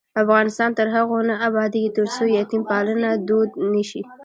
افغانستان 0.23 0.69
تر 0.77 0.87
هغو 0.95 1.17
نه 1.29 1.35
ابادیږي، 1.47 1.91
ترڅو 1.97 2.23
یتیم 2.39 2.61
پالنه 2.69 3.09
دود 3.27 3.49
نشي. 3.73 4.01